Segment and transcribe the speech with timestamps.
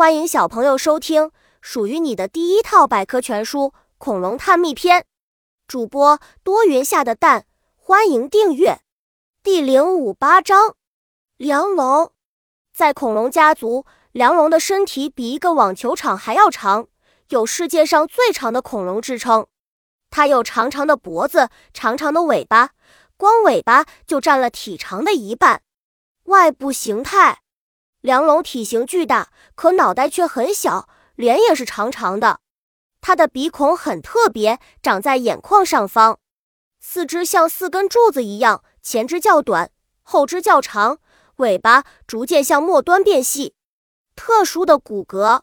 [0.00, 1.30] 欢迎小朋友收听
[1.60, 3.64] 属于你的第一套百科全书
[3.98, 5.02] 《恐龙探秘篇》。
[5.68, 7.44] 主播多云下的蛋，
[7.76, 8.80] 欢迎订阅。
[9.42, 10.74] 第零五八章：
[11.36, 12.12] 梁龙。
[12.72, 16.88] 在恐龙家族，梁龙的身体比一个网球场还要长，
[17.28, 19.48] 有世界上最长的恐龙之称。
[20.08, 22.70] 它有长长的脖子，长长的尾巴，
[23.18, 25.60] 光尾巴就占了体长的一半。
[26.24, 27.42] 外部形态。
[28.00, 32.40] 梁龙体型巨大，可脑袋却很小，脸也是长长的。
[33.02, 36.18] 它的鼻孔很特别，长在眼眶上方。
[36.80, 39.70] 四肢像四根柱子一样，前肢较短，
[40.02, 40.98] 后肢较长。
[41.36, 43.54] 尾巴逐渐向末端变细。
[44.16, 45.40] 特殊的骨骼。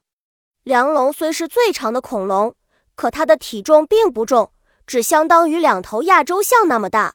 [0.64, 2.56] 梁龙虽是最长的恐龙，
[2.96, 4.52] 可它的体重并不重，
[4.86, 7.14] 只相当于两头亚洲象那么大。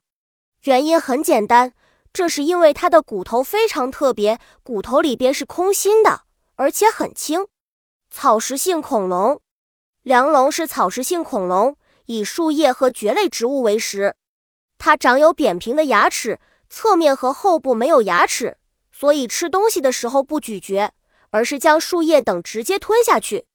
[0.62, 1.72] 原因很简单。
[2.12, 6.22] 这是因为它的骨头非常特别，骨头里边是空心的，
[6.56, 7.46] 而且很轻。
[8.10, 9.40] 草食性恐龙，
[10.02, 14.14] 梁龙是草食性恐龙，以树叶和蕨类植物为食。
[14.76, 16.38] 它长有扁平的牙齿，
[16.68, 18.58] 侧面和后部没有牙齿，
[18.90, 20.92] 所以吃东西的时候不咀嚼，
[21.30, 23.46] 而是将树叶等直接吞下去。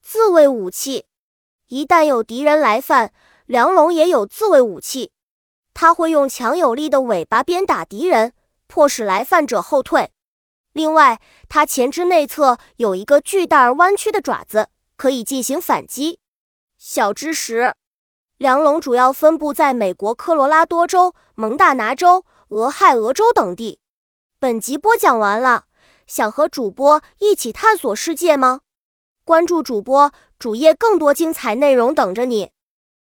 [0.00, 1.06] 自卫武器，
[1.66, 3.12] 一旦有敌人来犯，
[3.46, 5.10] 梁龙也有自卫武器。
[5.78, 8.32] 它会用强有力的尾巴鞭打敌人，
[8.66, 10.10] 迫使来犯者后退。
[10.72, 16.18] 另外，它前肢内侧有一个巨大而弯曲的爪子，可以进行反击。
[16.78, 17.74] 小知识：
[18.38, 23.78] 梁龙主要分布在美国科罗拉多州、蒙大拿州、俄亥俄州等地。
[24.38, 25.64] 本集播讲完了，
[26.06, 28.60] 想和主播一起探索世界吗？
[29.26, 32.52] 关注主播主页，更多精彩内容等着你。